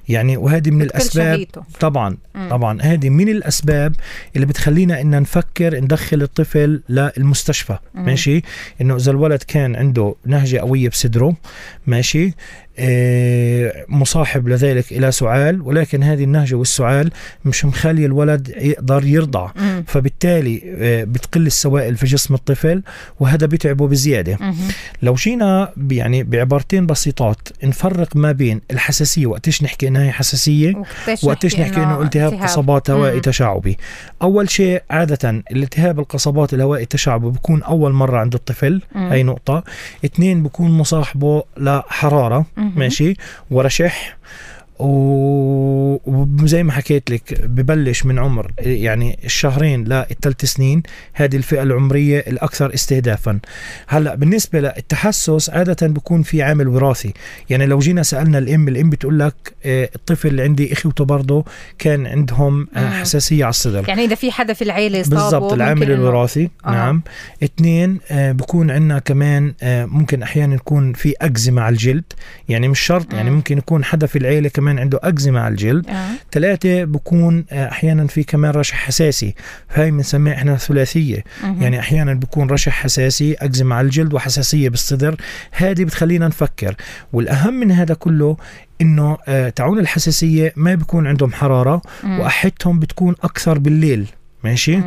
[0.09, 1.63] يعني وهذه من الأسباب شهيته.
[1.79, 2.49] طبعا مم.
[2.49, 3.95] طبعا هذه من الأسباب
[4.35, 8.05] اللي بتخلينا أن نفكر ندخل الطفل للمستشفى مم.
[8.05, 8.41] ماشي
[8.81, 11.35] أنه إذا الولد كان عنده نهجة قوية بصدره
[11.87, 12.33] ماشي آه،
[13.89, 17.11] مصاحب لذلك إلى سعال ولكن هذه النهجة والسعال
[17.45, 19.83] مش مخلي الولد يقدر يرضع مم.
[19.87, 22.83] فبالتالي آه، بتقل السوائل في جسم الطفل
[23.19, 24.37] وهذا بيتعبه بزيادة.
[24.41, 24.55] مم.
[25.01, 30.83] لو جينا يعني بعبارتين بسيطات نفرق ما بين الحساسية وقتش نحكي إنها حساسية
[31.23, 33.77] وقتش نحكي إنه التهاب قصبات هوائي تشعبي.
[34.21, 39.09] أول شيء عادة الالتهاب القصبات الهوائي التشعبي بيكون أول مرة عند الطفل مم.
[39.11, 39.63] هي نقطة.
[40.05, 42.45] اثنين بيكون مصاحبه لحرارة.
[42.75, 43.13] ماشي؟
[43.51, 44.17] ورشح.
[44.79, 50.83] وزي ما حكيت لك ببلش من عمر يعني الشهرين للثلاث سنين
[51.13, 53.39] هذه الفئة العمرية الأكثر استهدافا.
[53.87, 57.13] هلأ بالنسبة للتحسس عادة بيكون في عامل وراثي.
[57.49, 61.45] يعني لو جينا سألنا الأم الأم بتقول لك آه، الطفل اللي عندي إخوته برضه
[61.79, 63.85] كان عندهم آه، حساسية على الصدر.
[63.87, 66.71] يعني إذا في حدا في العيلة بالضبط العامل الوراثي آه.
[66.71, 67.01] نعم.
[67.43, 72.03] اثنين بكون عندنا كمان ممكن أحيانا يكون في أكزيما على الجلد.
[72.49, 75.89] يعني مش شرط يعني ممكن يكون حدا في العيلة كمان كمان عنده أكزيما على الجلد.
[75.89, 76.09] آه.
[76.31, 79.35] ثلاثة بكون آه، أحيانا في كمان رشح حساسي.
[79.73, 81.23] هاي بنسميها إحنا ثلاثية.
[81.43, 81.55] آه.
[81.61, 85.15] يعني أحيانا بكون رشح حساسي أكزيما على الجلد وحساسية بالصدر
[85.51, 86.75] هذه بتخلينا نفكر.
[87.13, 88.37] والأهم من هذا كله
[88.81, 94.07] إنه آه تعون الحساسية ما بيكون عندهم حرارة واحتهم بتكون أكثر بالليل.
[94.43, 94.79] ماشي؟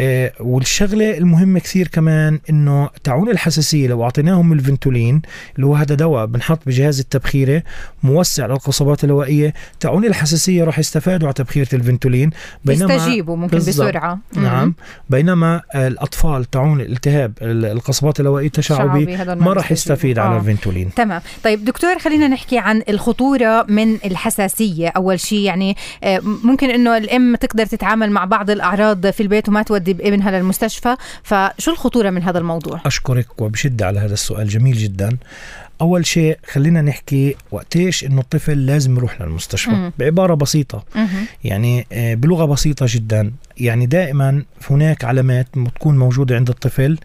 [0.00, 5.22] آه والشغلة المهمة كثير كمان إنه تعون الحساسية لو أعطيناهم الفنتولين
[5.56, 7.62] اللي هو هذا دواء بنحط بجهاز التبخيرة
[8.02, 12.30] موسع للقصبات الهوائية تعون الحساسية راح يستفادوا على تبخيرة الفنتولين.
[12.64, 14.18] بينما يستجيبوا ممكن بسرعة.
[14.36, 14.74] نعم.
[15.10, 20.22] بينما الأطفال تعون التهاب القصبات الهوائية التشعبي ما راح يستفيد آه.
[20.22, 20.94] على الفنتولين.
[20.94, 21.20] تمام.
[21.44, 24.88] طيب دكتور خلينا نحكي عن الخطورة من الحساسية.
[24.88, 29.48] أول شيء يعني آه، ممكن إنه الام تقدر تتعامل مع بعض الأعراض الاعراض في البيت
[29.48, 34.76] وما تودي ابنها للمستشفى فشو الخطورة من هذا الموضوع أشكرك وبشدة على هذا السؤال جميل
[34.76, 35.16] جدا
[35.80, 39.92] أول شيء خلينا نحكي وقتيش إنه الطفل لازم يروح للمستشفى مم.
[39.98, 41.08] بعبارة بسيطة مم.
[41.44, 46.98] يعني آه، بلغة بسيطة جدا يعني دائما هناك علامات تكون موجودة عند الطفل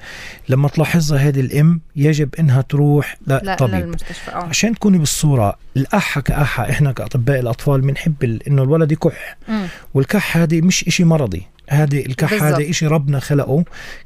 [0.49, 4.43] لما تلاحظها هذه الأم يجب إنها تروح للطبيب للمستشفى أوه.
[4.43, 9.67] عشان تكوني بالصورة الاحا كاحا إحنا كأطباء الأطفال بنحب إنه الولد يكح مم.
[9.93, 13.63] والكح هذه مش إشي مرضي هذه الكح هذا شيء ربنا خلقه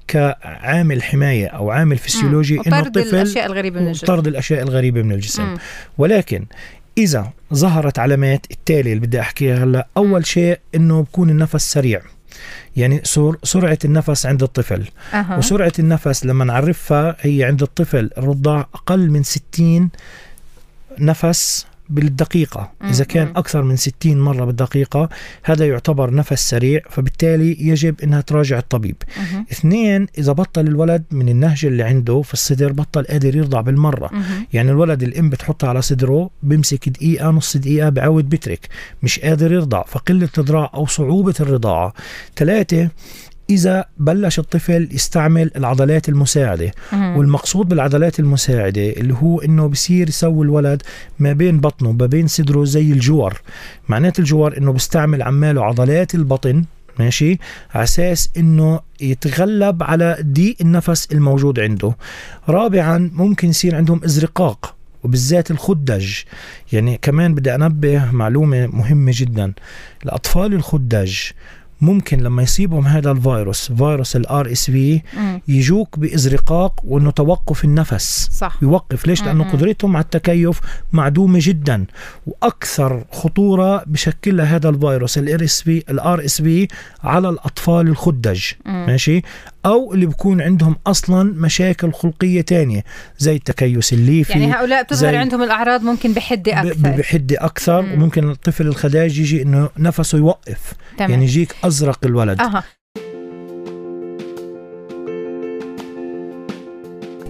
[0.08, 4.08] كعامل حماية أو عامل فسيولوجي إنه الطفل الأشياء الغريبة من الجسم.
[4.08, 5.44] طرد الأشياء الغريبة من الجسم.
[5.44, 5.58] مم.
[5.98, 6.46] ولكن
[6.98, 12.02] إذا ظهرت علامات التالي اللي بدي أحكيها هلأ أول شيء إنه بكون النفس سريع.
[12.78, 13.02] يعني
[13.44, 14.88] سرعة النفس عند الطفل.
[15.14, 15.38] أه.
[15.38, 19.90] وسرعة النفس لما نعرفها هي عند الطفل الرضاع أقل من 60
[21.00, 22.72] نفس بالدقيقة.
[22.84, 25.10] إذا كان أكثر من 60 مرة بالدقيقة
[25.44, 28.96] هذا يعتبر نفس سريع فبالتالي يجب أنها تراجع الطبيب.
[29.52, 34.12] اثنين إذا بطل الولد من النهجة اللي عنده في الصدر بطل قادر يرضع بالمرة.
[34.54, 38.68] يعني الولد الأم بتحطها على صدره بمسك دقيقة نص دقيقة بعود بترك.
[39.04, 41.94] مش قادر يرضع فقلة الرضاعة أو صعوبة الرضاعة.
[42.36, 42.90] ثلاثة
[43.50, 46.72] إذا بلش الطفل يستعمل العضلات المساعدة.
[46.94, 47.18] مم.
[47.18, 50.84] والمقصود بالعضلات المساعدة اللي هو إنه بصير يسوي الولد
[51.20, 53.42] ما بين بطنه ما بين صدره زي الجوار.
[53.90, 56.64] معنات الجوار إنه بيستعمل عماله عضلات البطن
[57.00, 57.40] ماشي؟
[57.74, 61.96] على أساس إنه يتغلب على ضيق النفس الموجود عنده.
[62.50, 66.14] رابعا ممكن يصير عندهم إزرقاق وبالذات الخدج.
[66.74, 69.54] يعني كمان بدي أنبه معلومة مهمة جدا.
[70.04, 71.18] الأطفال الخدج
[71.82, 75.02] ممكن لما يصيبهم هذا الفيروس فيروس ال RSV
[75.48, 78.30] يجوك بإزرقاق وانه توقف النفس.
[78.32, 78.58] صح.
[78.62, 79.08] يوقف.
[79.08, 80.60] ليش؟ لأنه قدرتهم على التكيف
[80.94, 81.86] معدومة جدا.
[82.28, 86.68] وأكثر خطورة بشكلها هذا الفيروس ال RSV ال RSV
[87.04, 88.44] على الأطفال الخدج.
[88.66, 88.86] مم.
[88.88, 89.22] ماشي؟
[89.66, 92.84] أو اللي بكون عندهم أصلا مشاكل خلقية تانية
[93.18, 97.94] زي التكيس الليفي يعني هؤلاء بتظهر عندهم الأعراض ممكن بحدة أكثر بحدة أكثر مم.
[97.94, 101.12] وممكن الطفل الخداج يجي إنه نفسه يوقف تمام.
[101.12, 102.64] يعني يجيك أزرق الولد أه.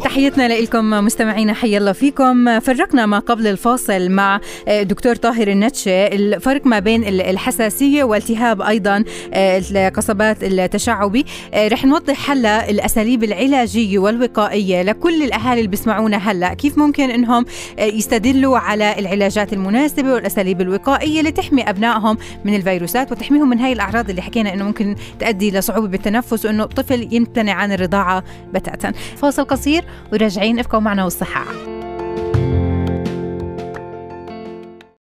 [0.04, 2.60] تحيتنا لكم مستمعينا حي الله فيكم.
[2.60, 9.04] فرقنا ما قبل الفاصل مع آه، دكتور طاهر النتشة الفرق ما بين الحساسية والتهاب أيضا
[9.34, 11.26] آه، القصبات التشعبي.
[11.54, 16.54] آه، رح نوضح هلأ الأساليب العلاجية والوقائية لكل الأهالي اللي بيسمعونا هلأ.
[16.54, 17.46] كيف ممكن إنهم
[17.80, 24.22] يستدلوا على العلاجات المناسبة والأساليب الوقائية لتحمي أبنائهم من الفيروسات وتحميهم من هاي الأعراض اللي
[24.22, 28.92] حكينا إنه ممكن تؤدي لصعوبة بالتنفس وإنه الطفل يمتنع عن الرضاعة بتاتا.
[29.18, 29.87] فاصل قصير.
[30.14, 31.46] وراجعين ابقوا معنا والصحة.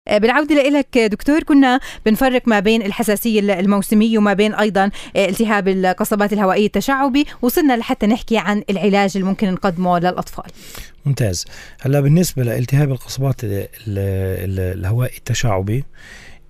[0.07, 5.67] آه، بالعودة لك دكتور كنا بنفرق ما بين الحساسية الموسمية وما بين أيضا آه، التهاب
[5.67, 10.45] القصبات الهوائية التشعبي وصلنا لحتى نحكي عن العلاج اللي ممكن نقدمه للأطفال.
[11.05, 11.45] ممتاز.
[11.81, 13.35] هلأ بالنسبة لالتهاب القصبات
[13.87, 15.83] الهوائي التشعبي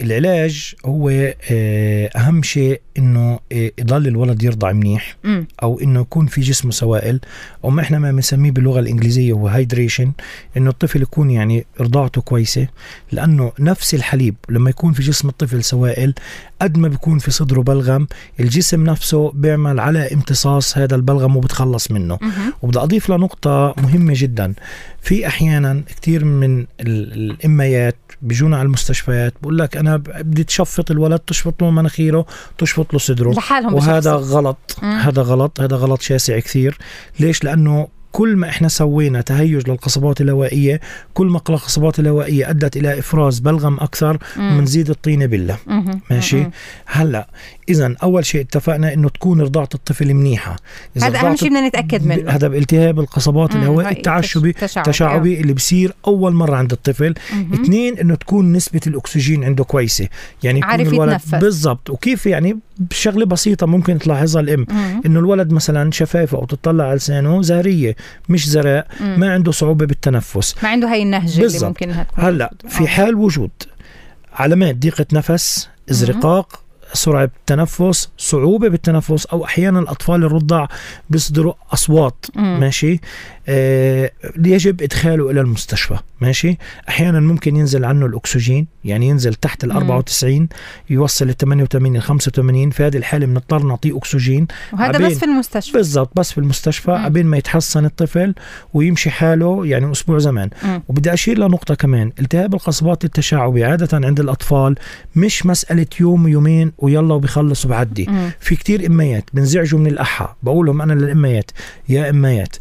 [0.01, 1.10] العلاج هو
[1.51, 5.17] آه، أهم شيء إنه آه، يضل الولد يرضع منيح
[5.63, 7.19] أو إنه يكون في جسمه سوائل.
[7.63, 10.12] أو ما إحنا ما بنسميه باللغة الإنجليزية هو هايدريشن
[10.57, 12.67] إنه الطفل يكون يعني رضاعته كويسة.
[13.12, 16.13] لأنه نفس الحليب لما يكون في جسم الطفل سوائل
[16.62, 18.07] قد ما بيكون في صدره بلغم
[18.39, 22.19] الجسم نفسه بيعمل على امتصاص هذا البلغم وبتخلص منه.
[22.62, 24.53] وبدي أضيف لنقطة مهمة جدا.
[25.01, 31.62] في أحيانا كثير من الإميات بيجونا على المستشفيات بقول لك أنا بدي تشفط الولد تشفط
[31.62, 32.26] له مناخيره
[32.58, 33.32] تشفط له صدره.
[33.32, 34.76] لحالهم وهذا غلط.
[34.82, 34.97] مم.
[35.00, 35.62] هذا غلط.
[35.62, 36.78] هذا غلط شاسع كثير.
[37.19, 40.80] ليش؟ لأنه كل ما إحنا سوينا تهيج للقصبات الهوائية
[41.13, 45.58] كل ما القصبات الهوائية أدت إلى إفراز بلغم أكثر ومنزيد الطينه بلة.
[46.12, 46.48] ماشي؟
[46.86, 47.28] هلأ
[47.70, 50.56] اذا أول شيء اتفقنا إنه تكون رضاعة الطفل منيحة.
[51.02, 52.32] هذا أهم شيء بدنا نتأكد منه.
[52.32, 57.13] هذا بالتهاب القصبات الهوائية التعشبي التشعبي اللي بصير أول مرة عند الطفل.
[57.54, 60.08] اثنين إنه تكون نسبة الأكسجين عنده كويسة.
[60.43, 61.89] يعني يكون عارف الولد بالضبط.
[61.89, 64.65] وكيف يعني؟ بشغلة بسيطة ممكن تلاحظها الأم.
[65.06, 67.96] إنه الولد مثلا شفايفه أو تطلع على لسانه زهرية.
[68.29, 70.55] مش زرق ما عنده صعوبة بالتنفس.
[70.63, 71.83] ما عنده هاي النهجة بالزبط.
[71.83, 73.51] اللي ممكن هلأ في حال وجود
[74.33, 76.63] علامات ضيقة نفس إزرقاق
[76.97, 80.67] سرعة التنفس صعوبة بالتنفس أو أحيانا الأطفال الرضع
[81.10, 82.60] بيصدروا أصوات مم.
[82.60, 82.99] ماشي؟
[83.47, 84.12] آه
[84.45, 86.57] يجب إدخاله إلى المستشفى ماشي؟
[86.89, 90.47] أحيانا ممكن ينزل عنه الأكسجين يعني ينزل تحت ال 94
[90.89, 95.77] يوصل ل 88 ل 85 في هذه الحالة بنضطر نعطيه أكسجين وهذا بس في المستشفى.
[95.77, 98.33] بالضبط بس في المستشفى عبين ما يتحسن الطفل
[98.73, 100.49] ويمشي حاله يعني أسبوع زمان.
[100.63, 100.81] مم.
[100.88, 104.75] وبدي أشير لنقطة كمان التهاب القصبات التشعبي عادة عند الأطفال
[105.15, 108.10] مش مسألة يوم ويومين ويلا وبيخلص وبعدي.
[108.39, 110.36] في كتير إميات بنزعجوا من الأحا.
[110.43, 111.52] بقول لهم أنا للإميات
[111.89, 112.56] يا إميات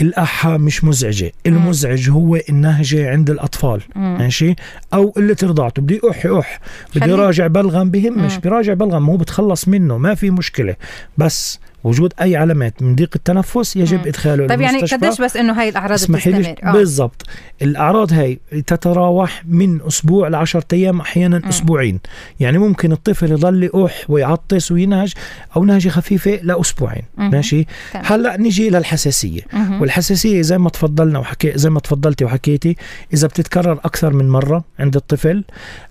[0.00, 1.32] الأحا مش مزعجة.
[1.46, 4.18] المزعج هو النهجة عند الأطفال مم.
[4.18, 4.54] ماشي؟
[4.94, 5.82] أو اللي ترضعته.
[5.82, 6.60] بدي أح أح.
[6.96, 9.10] بدي راجع بلغم بهمش براجع بلغم.
[9.10, 10.76] هو بتخلص منه ما في مشكلة.
[11.18, 14.06] بس وجود أي علامات من ضيق التنفس يجب مم.
[14.06, 16.72] إدخاله طيب يعني قديش بس إنه هاي الأعراض بتستمر آه.
[16.72, 17.22] بالضبط
[17.62, 21.48] الأعراض هاي تتراوح من أسبوع ل 10 أيام أحيانا مم.
[21.48, 22.00] أسبوعين
[22.40, 25.12] يعني ممكن الطفل يضل يؤح ويعطس وينهج
[25.56, 27.30] أو نهجة خفيفة لأسبوعين مم.
[27.30, 28.04] ماشي تمام.
[28.06, 29.80] هلأ نيجي للحساسيه مم.
[29.80, 32.76] والحساسية زي ما تفضلنا وحكي زي ما تفضلتي وحكيتي
[33.14, 35.44] إذا بتتكرر أكثر من مرة عند الطفل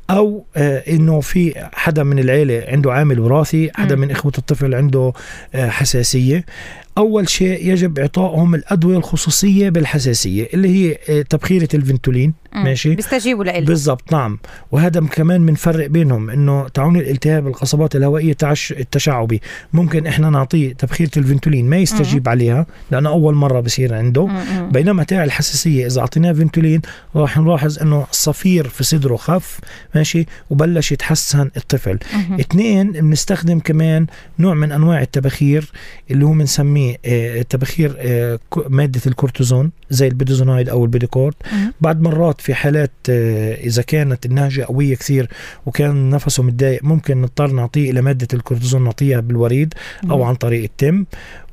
[0.10, 5.14] أو آه إنه في حدا من العيلة عنده عامل وراثي حدا من إخوة الطفل عنده
[5.56, 6.46] آه حساسية.
[6.98, 12.34] أول شيء يجب إعطائهم الأدوية الخصوصية بالحساسية اللي هي آه، تبخيرة الفنتولين.
[12.64, 14.40] ماشي؟ بيستجيبوا له بالضبط نعم.
[14.72, 18.38] وهذا كمان بنفرق بينهم إنه تعون الالتهاب القصبات الهوائية
[18.72, 19.42] التشعبي.
[19.74, 22.30] ممكن إحنا نعطيه تبخيره الفنتولين ما يستجيب مم.
[22.30, 24.26] عليها لأنه أول مرة بصير عنده.
[24.26, 24.70] مم.
[24.70, 26.82] بينما تاع الحساسية إذا أعطيناه فنتولين
[27.16, 29.60] راح نلاحظ إنه الصفير في صدره خف
[29.96, 32.00] ماشي؟ وبلش يتحسن الطفل.
[32.40, 34.08] اثنين بنستخدم كمان
[34.40, 35.72] نوع من أنواع التبخير
[36.12, 38.40] اللي هو بنسميه آه، تبخير آه،
[38.70, 41.36] مادة الكورتيزون زي ال budesonide أو البيديكورت
[41.82, 45.30] بعد مرات في حالات آه، إذا كانت النهجه قوية كثير
[45.66, 49.74] وكان نفسه متضايق ممكن نضطر نعطيه إلى مادة الكورتيزون نعطيها بالوريد
[50.12, 51.06] أو عن طريق التم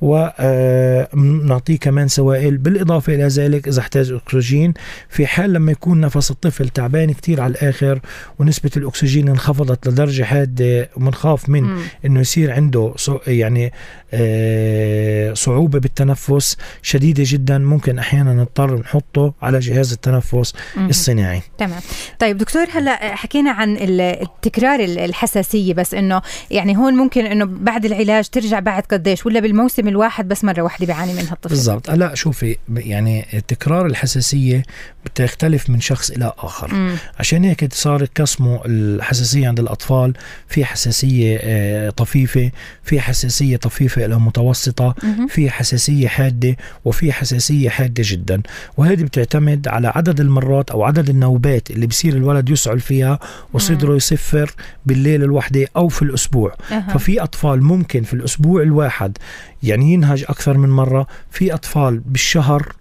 [0.03, 2.59] ونعطيه كمان سوائل.
[2.59, 4.75] بالإضافة إلى ذلك إذا احتاج أكسجين
[5.09, 8.01] في حال لما يكون نفس الطفل تعبان كثير على الآخر
[8.39, 12.95] ونسبة الأكسجين انخفضت لدرجة حادة ومنخاف من إنه يصير عنده
[13.27, 13.73] يعني
[14.15, 20.55] آه، صعوبة بالتنفس شديدة جدا ممكن أحيانا نضطر نحطه على جهاز التنفس.
[20.91, 21.43] الصناعي.
[21.59, 21.81] تمام.
[22.19, 28.29] طيب دكتور هلا حكينا عن التكرار الحساسية بس إنه يعني هون ممكن إنه بعد العلاج
[28.29, 31.91] ترجع بعد قديش؟ ولا بالموسم الواحد بس مرة واحدة بيعاني منها الطفل؟ بالضبط.
[31.91, 34.63] لا شوفي يعني تكرار الحساسية
[35.05, 36.75] بتختلف من شخص إلى آخر.
[36.75, 36.97] مم.
[37.19, 40.13] عشان هيك صار قسموا الحساسية عند الأطفال
[40.49, 42.51] في حساسية آه، طفيفة
[42.83, 44.95] في حساسية طفيفة إلى متوسطة
[45.29, 48.43] في حساسية حادة وفي حساسية حادة جدا.
[48.77, 53.19] وهذه بتعتمد على عدد المرات أو عدد النوبات اللي بصير الولد يسعل فيها
[53.53, 54.55] وصدره يصفر
[54.87, 56.55] بالليل الوحدة أو في الأسبوع.
[56.95, 59.19] ففي أطفال ممكن في الأسبوع الواحد
[59.63, 62.73] يعني ينهج أكثر من مرة في أطفال بالشهر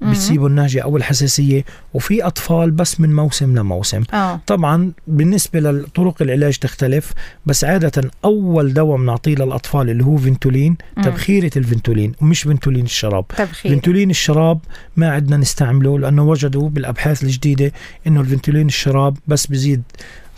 [0.00, 4.40] بتصيبوا النهجة أو الحساسية وفي أطفال بس من موسم لموسم أوه.
[4.46, 7.12] طبعا بالنسبة لطرق العلاج تختلف
[7.46, 11.02] بس عادة أول دواء بنعطيه للأطفال اللي هو فنتولين مم.
[11.02, 13.72] تبخيرة الفنتولين ومش فنتولين الشراب تبخير.
[13.72, 14.58] فنتولين الشراب
[14.96, 17.72] ما عندنا نستعمله لأنه وجدوا بالأبحاث الجديدة
[18.06, 19.82] إنه الفنتولين الشراب بس بزيد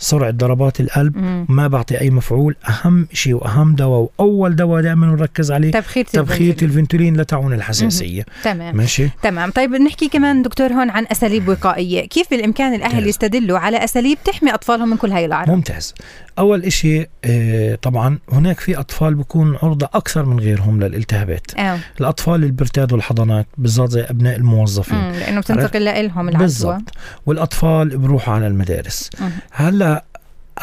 [0.01, 1.45] سرعة ضربات القلب مم.
[1.49, 2.55] ما بعطي أي مفعول.
[2.69, 8.21] أهم شيء وأهم دواء وأول دواء دائما نركز عليه تبخير تبخير الفنتولين لتعون الحساسية.
[8.27, 8.43] مم.
[8.43, 8.77] تمام.
[8.77, 9.51] ماشي؟ تمام.
[9.51, 12.07] طيب نحكي كمان دكتور هون عن أساليب وقائية.
[12.07, 15.93] كيف بالإمكان الأهل يستدلوا على أساليب تحمي أطفالهم من كل هاي الأعراض؟ ممتاز.
[16.39, 21.53] أول شيء آه طبعا هناك في أطفال بيكون عرضة أكثر من غيرهم للالتهابات.
[21.55, 21.79] أوه.
[22.01, 24.97] الأطفال اللي بيرتادوا الحضانات بالذات زي أبناء الموظفين.
[24.97, 25.11] مم.
[25.11, 26.91] لأنه بتنتقل لهم العدوى بالضبط.
[27.25, 29.09] والأطفال بيروحوا على المدارس.
[29.19, 29.31] مم.
[29.51, 30.05] هلأ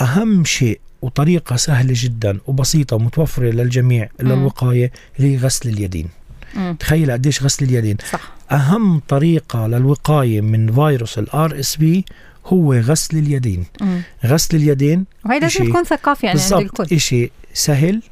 [0.01, 6.09] أهم شيء وطريقة سهلة جدا وبسيطة ومتوفرة للجميع للوقايه اللي هي غسل اليدين.
[6.79, 7.97] تخيل قديش غسل اليدين.
[8.13, 8.21] صح.
[8.53, 12.05] أهم طريقة للوقاية من فيروس ال RSV
[12.49, 13.65] هو غسل اليدين.
[13.81, 14.03] مم.
[14.27, 18.03] غسل اليدين وهي لازم تكون ثقافة يعني عند الكل شيء سهل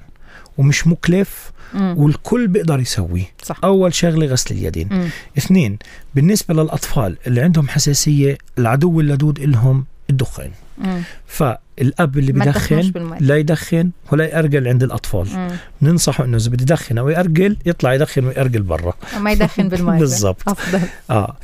[0.59, 1.95] ومش مكلف مم.
[1.99, 3.57] والكل بيقدر يسويه صح.
[3.65, 4.89] أول شغلة غسل اليدين.
[4.91, 5.09] مم.
[5.39, 5.79] اثنين
[6.15, 10.51] بالنسبة للأطفال اللي عندهم حساسية العدو اللدود لهم الدخان.
[10.79, 11.03] مم.
[11.27, 15.51] فالأب اللي بدخن لا يدخن ولا يأرجل عند الأطفال.
[15.83, 18.95] ننصحه إنه إذا بده يدخن أو يأرجل يطلع يدخن ويأرجل برا.
[19.17, 20.49] وما يدخن بالماء بالضبط.
[20.49, 20.81] أفضل.
[21.11, 21.37] آه.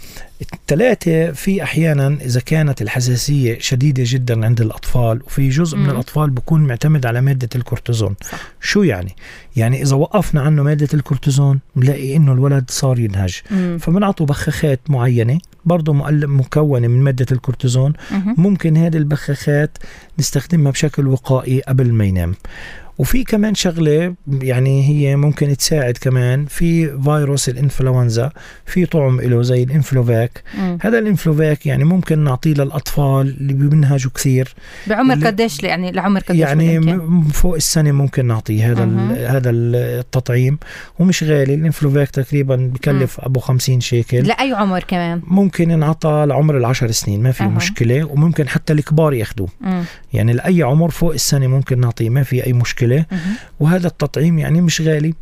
[0.54, 5.84] الثلاثة في أحيانا إذا كانت الحساسية شديدة جدا عند الأطفال وفي جزء مم.
[5.84, 8.38] من الأطفال بكون معتمد على مادة الكورتيزون صح.
[8.60, 9.16] شو يعني؟
[9.56, 13.40] يعني إذا وقفنا عنه مادة الكورتيزون بنلاقي إنه الولد صار ينهج
[13.78, 18.34] فبنعطوا بخاخات معينة برضه مكونة من مادة الكورتيزون مم.
[18.38, 19.78] ممكن هذه البخاخات
[20.18, 22.34] نستخدمها بشكل وقائي قبل ما ينام
[22.98, 28.30] وفي كمان شغلة يعني هي ممكن تساعد كمان في فيروس الإنفلونزا
[28.66, 30.42] في طعم له زي الإنفلوفاك.
[30.58, 30.78] مم.
[30.82, 34.54] هذا الإنفلوفاك يعني ممكن نعطيه للأطفال اللي بينهجوا كثير.
[34.86, 37.00] بعمر قديش يعني لعمر قديش يعني
[37.32, 38.84] فوق السنة ممكن نعطيه هذا
[39.36, 40.58] هذا التطعيم.
[40.98, 43.20] ومش غالي الإنفلوفاك تقريبا بكلف.
[43.20, 44.26] أبو 50 شيكل.
[44.26, 47.44] لأي عمر كمان؟ ممكن ينعطى لعمر العشر سنين ما في.
[47.44, 48.04] مشكلة.
[48.04, 49.48] وممكن حتى الكبار ياخذوه
[50.12, 52.81] يعني لأي عمر فوق السنة ممكن نعطيه ما في أي مشكلة.
[52.82, 53.06] مشكلة
[53.60, 55.14] وهذا التطعيم يعني مش غالي.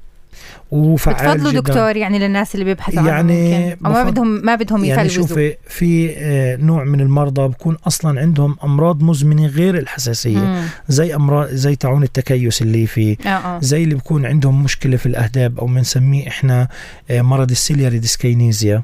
[0.71, 1.61] وفعال بتفضلوا جدا.
[1.61, 5.57] دكتور يعني للناس اللي بيبحثوا يعني عنه أو ما بدهم ما بدهم يعني يفلوزوا شوفي
[5.69, 10.63] في آه، نوع من المرضى بكون أصلا عندهم أمراض مزمنة غير الحساسية مم.
[10.89, 13.61] زي امراض زي تعون التكيس اللي في آه آه.
[13.61, 16.69] زي اللي بكون عندهم مشكلة في الأهداب أو بنسميه إحنا
[17.11, 18.83] مرض السيلياري ديسكينيزيا.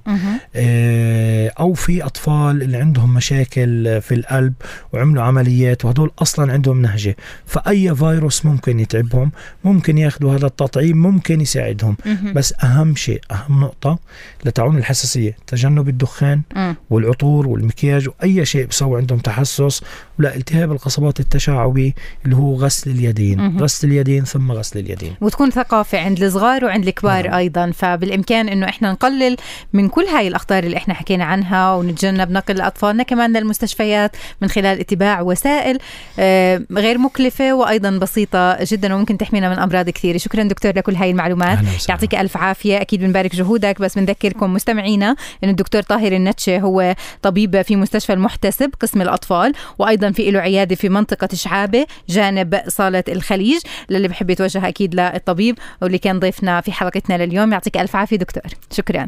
[1.58, 4.52] أو في أطفال اللي عندهم مشاكل في القلب
[4.92, 7.16] وعملوا عمليات وهدول أصلا عندهم نهجة.
[7.46, 9.30] فأي فيروس ممكن يتعبهم
[9.64, 11.75] ممكن ياخذوا هذا التطعيم ممكن يساعد.
[11.76, 13.98] بيساعدهم بس أهم شيء أهم نقطة
[14.44, 16.42] لتعون الحساسية تجنب الدخان
[16.90, 19.82] والعطور والمكياج وأي شيء بسوي عندهم تحسس
[20.18, 23.58] ولا التهاب القصبات التشعبي اللي هو غسل اليدين.
[23.58, 25.14] غسل اليدين ثم غسل اليدين.
[25.20, 27.34] وتكون ثقافة عند الصغار وعند الكبار نعم.
[27.34, 27.70] أيضا.
[27.70, 29.36] فبالإمكان إنه إحنا نقلل
[29.72, 34.80] من كل هاي الأخطار اللي إحنا حكينا عنها ونتجنب نقل أطفالنا كمان للمستشفيات من خلال
[34.80, 35.78] اتباع وسائل
[36.18, 40.18] آه، غير مكلفة وأيضا بسيطة جدا وممكن تحمينا من أمراض كثيرة.
[40.18, 41.58] شكرا دكتور لكل هاي المعلومات.
[41.88, 42.80] يعطيك ألف عافية.
[42.80, 48.70] أكيد بنبارك جهودك بس بنذكركم مستمعينا انه الدكتور طاهر النتشه هو طبيب في مستشفى المحتسب
[48.80, 53.60] قسم الأطفال وأيضا في له عيادة في منطقة شعابة جانب صالة الخليج
[53.90, 57.52] للي بحب يتوجه أكيد للطبيب واللي كان ضيفنا في حلقتنا لليوم.
[57.52, 58.42] يعطيك ألف عافية دكتور.
[58.72, 59.06] شكرا.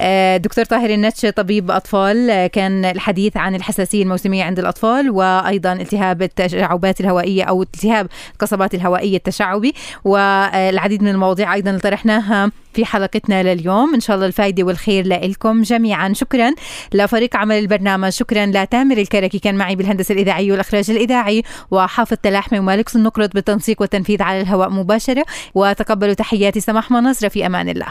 [0.00, 5.72] آه، دكتور طاهر النتشه طبيب أطفال آه، كان الحديث عن الحساسية الموسمية عند الأطفال وأيضا
[5.72, 12.84] التهاب التشعبات الهوائية أو التهاب القصبات الهوائية التشعبي والعديد من المواضيع أيضا اللي طرحناها في
[12.84, 13.94] حلقتنا لليوم.
[13.94, 16.12] إن شاء الله الفائدة والخير لكم جميعا.
[16.12, 16.50] شكرا
[16.94, 18.08] لفريق عمل البرنامج.
[18.08, 24.22] شكرا لتامر الكركي كان معي بالهندسة الإذاعية والإخراج الإذاعي وحافظ تلاحمي ومالك النقرط بالتنسيق والتنفيذ
[24.22, 25.24] على الهواء مباشرة.
[25.54, 27.86] وتقبلوا تحياتي سماح منصر في أمان الله.